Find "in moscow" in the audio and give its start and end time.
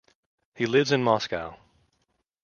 0.91-1.57